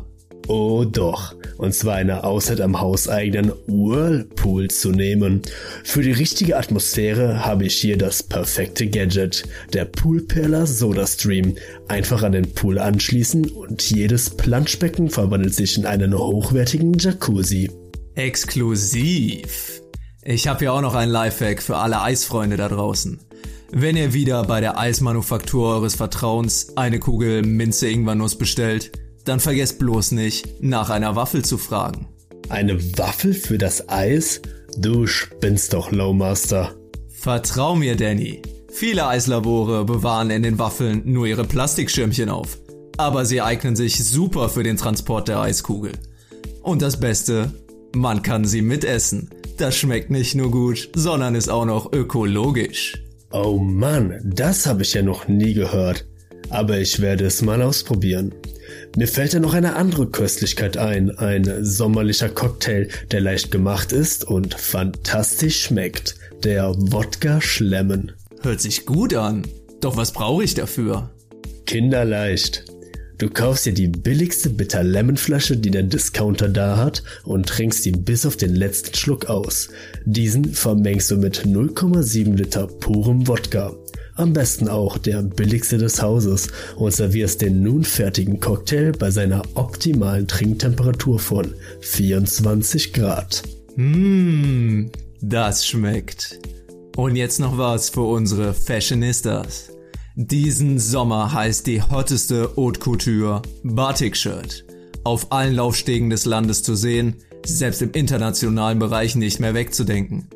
Oh 0.48 0.86
doch, 0.86 1.36
und 1.58 1.76
zwar 1.76 1.96
eine 1.96 2.24
Auszeit 2.24 2.62
am 2.62 2.80
hauseigenen 2.80 3.52
Whirlpool 3.68 4.70
zu 4.70 4.92
nehmen. 4.92 5.42
Für 5.84 6.02
die 6.02 6.14
richtige 6.14 6.56
Atmosphäre 6.56 7.46
habe 7.46 7.66
ich 7.66 7.76
hier 7.76 7.98
das 7.98 8.24
perfekte 8.24 8.88
Gadget, 8.88 9.44
der 9.74 9.84
Poolperler 9.84 10.66
SodaStream. 10.66 11.58
Einfach 11.90 12.24
an 12.24 12.32
den 12.32 12.54
Pool 12.54 12.80
anschließen 12.80 13.50
und 13.50 13.90
jedes 13.90 14.30
Planschbecken 14.30 15.10
verwandelt 15.10 15.54
sich 15.54 15.78
in 15.78 15.86
einen 15.86 16.18
hochwertigen 16.18 16.94
Jacuzzi. 16.98 17.70
Exklusiv. 18.16 19.82
Ich 20.24 20.48
habe 20.48 20.64
ja 20.64 20.72
auch 20.72 20.82
noch 20.82 20.96
einen 20.96 21.12
Lifehack 21.12 21.62
für 21.62 21.76
alle 21.76 22.02
Eisfreunde 22.02 22.56
da 22.56 22.70
draußen. 22.70 23.20
Wenn 23.74 23.96
ihr 23.96 24.14
wieder 24.14 24.44
bei 24.44 24.60
der 24.60 24.78
Eismanufaktur 24.78 25.70
eures 25.76 25.96
Vertrauens 25.96 26.76
eine 26.76 27.00
Kugel 27.00 27.42
Minze 27.42 27.88
Ingwernuss 27.88 28.38
bestellt, 28.38 28.92
dann 29.24 29.40
vergesst 29.40 29.80
bloß 29.80 30.12
nicht, 30.12 30.62
nach 30.62 30.90
einer 30.90 31.16
Waffel 31.16 31.46
zu 31.46 31.58
fragen. 31.58 32.10
Eine 32.50 32.98
Waffel 32.98 33.34
für 33.34 33.58
das 33.58 33.88
Eis? 33.88 34.42
Du 34.78 35.08
spinnst 35.08 35.72
doch, 35.72 35.90
Lowmaster. 35.90 36.76
Vertrau 37.08 37.76
mir, 37.76 37.96
Danny. 37.96 38.42
Viele 38.70 39.08
Eislabore 39.08 39.86
bewahren 39.86 40.32
in 40.32 40.44
den 40.44 40.60
Waffeln 40.60 41.04
nur 41.06 41.26
ihre 41.26 41.46
Plastikschirmchen 41.46 42.28
auf. 42.28 42.58
Aber 42.98 43.24
sie 43.24 43.42
eignen 43.42 43.78
sich 43.78 44.04
super 44.04 44.50
für 44.50 44.64
den 44.64 44.76
Transport 44.76 45.30
der 45.30 45.40
Eiskugel. 45.40 45.94
Und 46.62 46.82
das 46.82 47.00
Beste, 47.00 47.54
man 47.96 48.22
kann 48.22 48.44
sie 48.44 48.62
mitessen. 48.62 49.30
Das 49.58 49.78
schmeckt 49.78 50.10
nicht 50.10 50.36
nur 50.36 50.52
gut, 50.52 50.90
sondern 50.94 51.36
ist 51.36 51.50
auch 51.50 51.66
noch 51.66 51.94
ökologisch. 51.94 53.02
Oh 53.34 53.58
Mann, 53.58 54.20
das 54.24 54.66
habe 54.66 54.82
ich 54.82 54.94
ja 54.94 55.02
noch 55.02 55.28
nie 55.28 55.54
gehört. 55.54 56.06
Aber 56.50 56.80
ich 56.80 57.00
werde 57.00 57.26
es 57.26 57.42
mal 57.42 57.62
ausprobieren. 57.62 58.34
Mir 58.98 59.08
fällt 59.08 59.34
ja 59.34 59.40
noch 59.40 59.54
eine 59.54 59.76
andere 59.78 60.08
Köstlichkeit 60.08 60.76
ein, 60.76 61.12
ein 61.12 61.64
sommerlicher 61.64 62.28
Cocktail, 62.28 62.90
der 63.12 63.22
leicht 63.22 63.50
gemacht 63.50 63.94
ist 63.94 64.26
und 64.26 64.54
fantastisch 64.54 65.64
schmeckt. 65.64 66.16
Der 66.44 66.74
Wodka 66.76 67.40
Schlemmen. 67.40 68.12
Hört 68.42 68.60
sich 68.60 68.86
gut 68.86 69.14
an. 69.14 69.44
Doch 69.80 69.96
was 69.96 70.12
brauche 70.12 70.44
ich 70.44 70.54
dafür? 70.54 71.10
Kinderleicht. 71.66 72.66
Du 73.22 73.30
kaufst 73.30 73.68
dir 73.68 73.74
die 73.74 73.88
billigste 73.88 74.50
Bitter 74.50 74.82
Lemon 74.82 75.16
Flasche, 75.16 75.56
die 75.56 75.70
der 75.70 75.84
Discounter 75.84 76.50
da 76.50 76.78
hat, 76.78 77.04
und 77.24 77.48
trinkst 77.48 77.86
ihn 77.86 78.04
bis 78.04 78.26
auf 78.26 78.36
den 78.36 78.56
letzten 78.56 78.96
Schluck 78.96 79.28
aus. 79.28 79.70
Diesen 80.06 80.56
vermengst 80.56 81.12
du 81.12 81.18
mit 81.18 81.46
0,7 81.46 82.34
Liter 82.36 82.66
purem 82.66 83.28
Wodka. 83.28 83.76
Am 84.16 84.34
besten 84.34 84.68
auch 84.68 84.98
der 84.98 85.22
billigste 85.22 85.78
des 85.78 86.02
Hauses 86.02 86.48
und 86.78 86.96
servierst 86.96 87.44
den 87.44 87.62
nun 87.62 87.84
fertigen 87.84 88.40
Cocktail 88.40 88.92
bei 88.98 89.12
seiner 89.12 89.44
optimalen 89.54 90.28
Trinktemperatur 90.28 91.20
von 91.20 91.54
24 91.82 92.92
Grad. 92.92 93.44
Mmh, 93.76 94.90
das 95.22 95.68
schmeckt. 95.68 96.40
Und 96.96 97.16
jetzt 97.16 97.40
noch 97.40 97.56
was 97.56 97.92
für 97.92 98.02
unsere 98.02 98.56
Fashionistas. 98.56 99.72
Diesen 100.24 100.78
Sommer 100.78 101.34
heißt 101.34 101.66
die 101.66 101.82
hotteste 101.82 102.52
Haute 102.56 102.80
Couture 102.80 103.42
Batik 103.64 104.16
Shirt. 104.16 104.64
Auf 105.04 105.32
allen 105.32 105.56
Laufstegen 105.56 106.12
des 106.12 106.26
Landes 106.26 106.62
zu 106.62 106.76
sehen, 106.76 107.16
selbst 107.44 107.82
im 107.82 107.90
internationalen 107.94 108.78
Bereich 108.78 109.16
nicht 109.16 109.40
mehr 109.40 109.56
wegzudenken. 109.56 110.28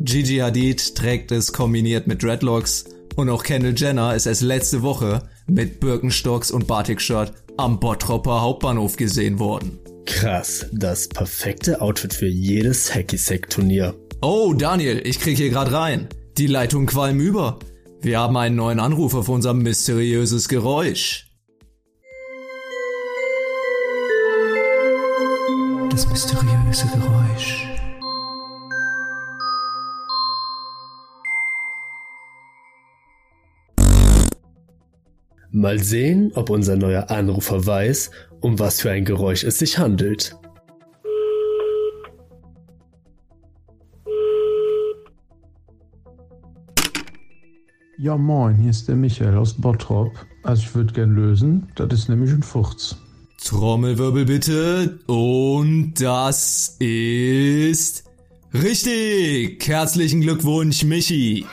Gigi 0.00 0.38
Hadid 0.38 0.96
trägt 0.96 1.30
es 1.30 1.52
kombiniert 1.52 2.08
mit 2.08 2.20
Dreadlocks 2.20 2.86
und 3.14 3.30
auch 3.30 3.44
Kendall 3.44 3.74
Jenner 3.76 4.16
ist 4.16 4.26
erst 4.26 4.42
letzte 4.42 4.82
Woche 4.82 5.22
mit 5.46 5.78
Birkenstocks 5.78 6.50
und 6.50 6.66
Batik-Shirt 6.66 7.32
am 7.58 7.78
Bottropper 7.78 8.40
Hauptbahnhof 8.40 8.96
gesehen 8.96 9.38
worden. 9.38 9.78
Krass, 10.04 10.66
das 10.72 11.06
perfekte 11.06 11.80
Outfit 11.80 12.12
für 12.12 12.26
jedes 12.26 12.92
Hacky-Sack-Turnier. 12.92 13.94
Oh, 14.20 14.52
Daniel, 14.52 15.00
ich 15.06 15.20
krieg 15.20 15.36
hier 15.36 15.50
grad 15.50 15.70
rein. 15.70 16.08
Die 16.38 16.48
Leitung 16.48 16.86
qualm 16.86 17.20
über. 17.20 17.60
Wir 18.00 18.20
haben 18.20 18.36
einen 18.36 18.54
neuen 18.54 18.78
Anruf 18.78 19.14
auf 19.14 19.28
unser 19.28 19.54
mysteriöses 19.54 20.48
Geräusch. 20.48 21.26
Das 25.90 26.08
mysteriöse 26.08 26.86
Geräusch. 26.92 27.66
Mal 35.50 35.82
sehen, 35.82 36.30
ob 36.36 36.50
unser 36.50 36.76
neuer 36.76 37.10
Anrufer 37.10 37.66
weiß, 37.66 38.12
um 38.40 38.60
was 38.60 38.80
für 38.80 38.92
ein 38.92 39.04
Geräusch 39.04 39.42
es 39.42 39.58
sich 39.58 39.78
handelt. 39.78 40.36
Ja, 48.00 48.16
moin, 48.16 48.54
hier 48.54 48.70
ist 48.70 48.86
der 48.86 48.94
Michael 48.94 49.36
aus 49.36 49.54
Bottrop. 49.54 50.12
Also 50.44 50.62
ich 50.62 50.72
würde 50.72 50.92
gern 50.92 51.16
lösen, 51.16 51.66
das 51.74 51.92
ist 51.92 52.08
nämlich 52.08 52.30
ein 52.30 52.44
Furz. 52.44 52.96
Trommelwirbel 53.42 54.24
bitte. 54.24 55.00
Und 55.08 55.94
das 55.94 56.76
ist 56.78 58.04
richtig. 58.54 59.66
Herzlichen 59.66 60.20
Glückwunsch, 60.20 60.84
Michi. 60.84 61.44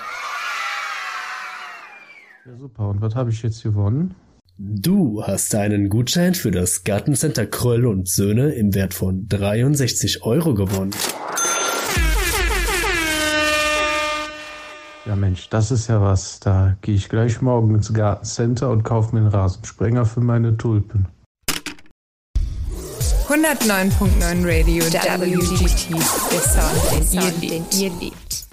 Ja, 2.45 2.58
super. 2.60 2.89
Und 2.89 3.01
was 3.01 3.15
habe 3.15 3.31
ich 3.31 3.41
jetzt 3.41 3.63
gewonnen? 3.63 4.13
Du 4.60 5.23
hast 5.23 5.55
einen 5.55 5.89
Gutschein 5.89 6.36
für 6.36 6.51
das 6.51 6.84
Gartencenter 6.84 7.47
Kröll 7.47 7.88
und 7.88 8.08
Söhne 8.08 8.51
im 8.51 8.75
Wert 8.75 8.93
von 8.93 9.27
63 9.27 10.21
Euro 10.21 10.53
gewonnen. 10.53 10.93
Ja 15.05 15.15
Mensch, 15.15 15.49
das 15.49 15.69
ist 15.69 15.87
ja 15.87 16.01
was. 16.01 16.39
Da 16.39 16.77
gehe 16.81 16.95
ich 16.95 17.09
gleich 17.09 17.39
morgen 17.39 17.75
ins 17.75 17.93
Gartencenter 17.93 18.71
und 18.71 18.83
kaufe 18.83 19.13
mir 19.13 19.21
einen 19.21 19.29
Rasensprenger 19.29 20.03
für 20.05 20.21
meine 20.21 20.57
Tulpen. 20.57 21.07
109.9 23.27 24.43
Radio 24.43 24.83
WGT, 24.83 25.91
der 26.31 26.41
Sound, 26.41 26.91
den 26.91 27.21
ihr 27.21 27.31
liebt. 27.39 27.75
Ihr 27.75 27.91
liebt. 27.99 28.45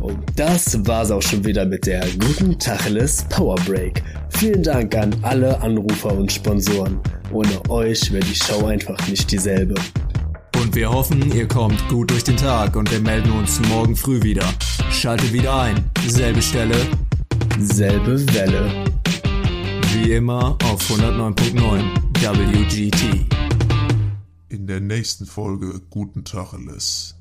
Und 0.00 0.24
das 0.36 0.86
war's 0.86 1.10
auch 1.10 1.20
schon 1.20 1.44
wieder 1.44 1.66
mit 1.66 1.84
der 1.84 2.06
guten 2.18 2.58
Tacheles 2.58 3.24
Power 3.28 3.56
Break. 3.66 4.02
Vielen 4.30 4.62
Dank 4.62 4.94
an 4.94 5.14
alle 5.20 5.60
Anrufer 5.60 6.12
und 6.12 6.32
Sponsoren. 6.32 6.98
Ohne 7.30 7.60
euch 7.68 8.10
wäre 8.10 8.24
die 8.24 8.34
Show 8.34 8.64
einfach 8.64 9.06
nicht 9.08 9.30
dieselbe. 9.30 9.74
Und 10.60 10.74
wir 10.74 10.90
hoffen, 10.90 11.32
ihr 11.32 11.48
kommt 11.48 11.88
gut 11.88 12.10
durch 12.10 12.22
den 12.22 12.36
Tag 12.36 12.76
und 12.76 12.90
wir 12.90 13.00
melden 13.00 13.32
uns 13.32 13.60
morgen 13.60 13.96
früh 13.96 14.22
wieder. 14.22 14.46
Schaltet 14.90 15.32
wieder 15.32 15.58
ein. 15.58 15.90
Selbe 16.06 16.42
Stelle. 16.42 16.76
Selbe 17.58 18.20
Welle. 18.34 18.84
Wie 19.94 20.12
immer 20.12 20.58
auf 20.64 20.82
109.9 20.90 21.82
WGT. 22.20 23.26
In 24.50 24.66
der 24.66 24.80
nächsten 24.80 25.24
Folge 25.24 25.80
Guten 25.88 26.24
Tacheles. 26.24 27.16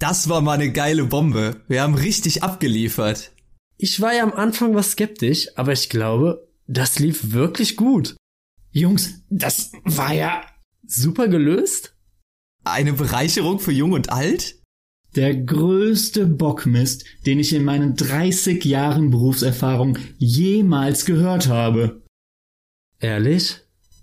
Das 0.00 0.28
war 0.28 0.40
mal 0.40 0.54
eine 0.54 0.72
geile 0.72 1.04
Bombe. 1.04 1.62
Wir 1.68 1.82
haben 1.82 1.94
richtig 1.94 2.42
abgeliefert. 2.42 3.30
Ich 3.76 4.00
war 4.00 4.12
ja 4.12 4.24
am 4.24 4.32
Anfang 4.32 4.74
was 4.74 4.92
skeptisch, 4.92 5.50
aber 5.54 5.72
ich 5.72 5.88
glaube, 5.88 6.48
das 6.66 6.98
lief 6.98 7.32
wirklich 7.32 7.76
gut. 7.76 8.16
Jungs, 8.72 9.22
das 9.30 9.70
war 9.84 10.12
ja 10.12 10.42
Super 10.86 11.28
gelöst? 11.28 11.93
Eine 12.64 12.94
Bereicherung 12.94 13.60
für 13.60 13.72
Jung 13.72 13.92
und 13.92 14.10
Alt? 14.10 14.56
der 15.16 15.34
größte 15.34 16.26
Bockmist, 16.26 17.04
den 17.26 17.38
ich 17.38 17.52
in 17.52 17.64
meinen 17.64 17.94
30 17.96 18.64
Jahren 18.64 19.10
Berufserfahrung 19.10 19.98
jemals 20.18 21.04
gehört 21.04 21.48
habe. 21.48 22.02
Ehrlich? 23.00 23.58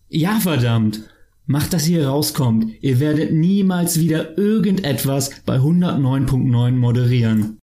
Ja, 0.09 0.39
verdammt. 0.39 1.09
Macht, 1.45 1.73
dass 1.73 1.87
ihr 1.87 2.07
rauskommt. 2.07 2.71
Ihr 2.81 2.99
werdet 2.99 3.33
niemals 3.33 3.99
wieder 3.99 4.37
irgendetwas 4.37 5.31
bei 5.45 5.57
109.9 5.57 6.71
moderieren. 6.71 7.59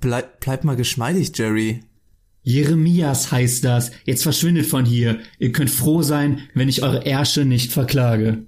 Bleib, 0.00 0.40
bleib 0.40 0.64
mal 0.64 0.76
geschmeidig, 0.76 1.36
Jerry. 1.36 1.82
Jeremias 2.42 3.32
heißt 3.32 3.64
das. 3.64 3.90
Jetzt 4.04 4.22
verschwindet 4.22 4.66
von 4.66 4.84
hier. 4.84 5.18
Ihr 5.38 5.52
könnt 5.52 5.70
froh 5.70 6.02
sein, 6.02 6.40
wenn 6.54 6.68
ich 6.68 6.82
eure 6.82 7.04
Ärsche 7.04 7.44
nicht 7.44 7.72
verklage. 7.72 8.46